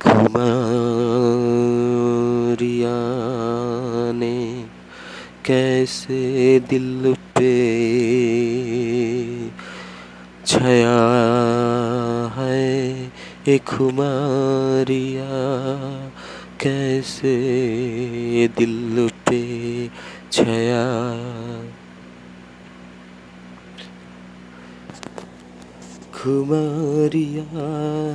कुमारिया 0.02 0.52
ने 4.12 4.64
कैसे 5.46 6.60
दिल 6.70 7.14
पे 7.14 7.52
छया 10.46 10.96
है 12.36 13.12
एक 13.48 13.64
खुमारिया? 13.64 15.30
कैसे 16.60 17.36
दिल 18.58 19.10
पे 19.28 19.42
छया 20.32 20.84
खुमारिया 26.14 27.44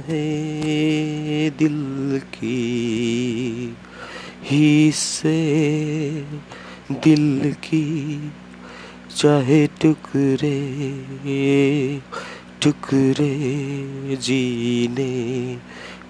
है 0.08 1.50
दिल 1.50 2.22
की, 2.34 3.76
ही 4.44 4.92
से 4.92 5.40
दिल 6.92 7.54
की, 7.54 8.32
चाहे 9.16 9.68
टुकड़े 9.68 10.60
टुकड़े 12.62 13.36
जीने 14.22 15.58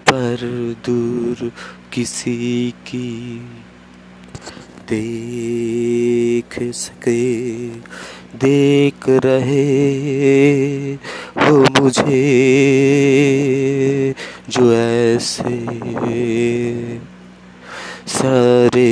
पर 0.09 0.37
दूर 0.85 1.51
किसी 1.93 2.73
की। 2.87 3.41
देख 4.89 6.59
सके 6.73 7.67
देख 8.35 9.09
रहे 9.25 10.93
हो 11.37 11.57
मुझे 11.79 12.23
जो 14.49 14.73
ऐसे 14.73 15.57
सारे 18.07 18.89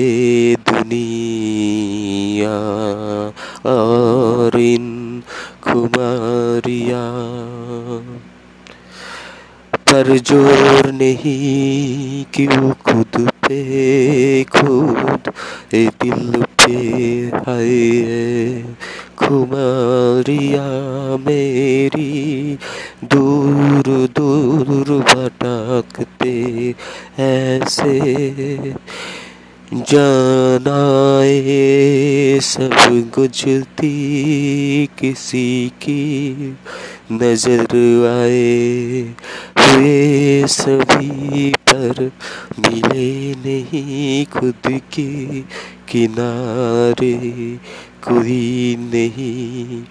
दुनिया 0.70 2.56
और 3.72 4.60
इन 4.60 5.22
खुमारिया 5.64 7.04
पर 9.90 10.18
ज़ोर 10.18 10.92
नहीं, 10.92 12.26
क्यों 12.34 12.72
खुद 12.86 13.30
पे 13.48 14.44
खुद 14.44 15.32
ए 15.74 15.88
दिल 16.04 16.44
पे 16.62 16.74
है? 17.48 18.76
खुमारिया 19.18 20.68
मेरी, 21.26 22.58
दूर 23.04 23.88
दूर 24.18 24.92
भटकते 25.02 26.34
ऐसे 27.20 28.74
जानाए 29.74 31.30
सब 32.42 32.76
गुजरती 33.16 33.96
किसी 35.00 35.48
की 35.82 36.04
नज़र 37.12 37.76
आए, 38.08 39.02
हुए 39.60 40.48
सभी 40.48 41.52
पर 41.70 42.12
मिले 42.60 43.10
नहीं 43.46 44.26
खुद 44.34 44.70
के 44.94 45.10
किनारे। 45.90 47.16
कोई 48.06 48.76
नहीं 48.82 49.84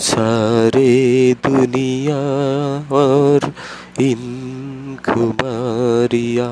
सारे 0.00 1.34
दुनिया 1.46 2.18
और 2.96 3.52
इन 4.00 4.96
खुमारिया 5.04 6.48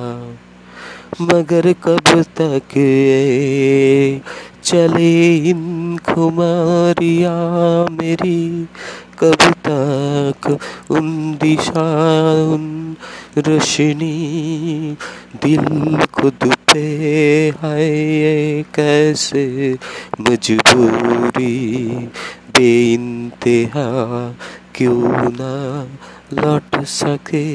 मगर 1.21 1.73
कब 1.85 2.23
तक 2.39 2.77
ये 2.77 4.21
चले 4.65 5.13
इन 5.51 5.97
खुमारिया 6.09 7.35
मेरी 7.93 8.67
कब 9.19 9.43
तक 9.69 10.49
उन 10.91 11.07
दिशा 11.43 11.87
उन 12.53 12.97
रोशनी 13.39 14.17
दिल 15.45 16.05
खुद 16.15 16.53
पे 16.73 16.85
है 17.63 18.63
कैसे 18.75 19.47
मजबूरी 20.21 21.55
बेइंतहा 22.57 23.87
क्यों 24.75 25.31
ना 25.31 25.55
लौट 26.33 26.85
सके, 26.85 27.47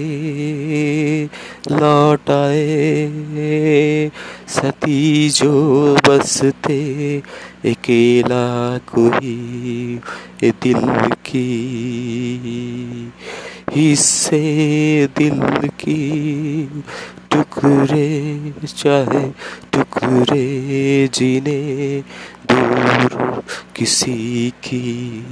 लौट 1.72 2.30
आए। 2.30 4.12
सती 4.48 5.30
जो 5.30 5.96
बसते 6.08 7.18
अकेला 7.66 8.78
कोई 8.78 10.00
दिल 10.44 11.12
की। 11.12 11.52
हिस्से 13.72 14.42
दिल 15.18 15.68
की, 15.68 16.68
टुकड़े 17.32 18.54
चाहे 18.68 19.30
टुकड़े 19.74 21.10
जीने, 21.14 22.04
दूर 22.52 23.44
किसी 23.76 24.50
की। 24.50 25.24